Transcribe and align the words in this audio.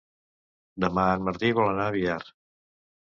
Demà 0.85 1.05
en 1.17 1.27
Martí 1.27 1.51
vol 1.59 1.69
anar 1.75 1.87
a 1.91 1.95
Biar. 1.99 2.21